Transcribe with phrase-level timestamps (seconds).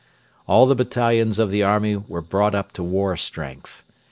[0.47, 3.83] All the battalions of the army were brought up to war strength.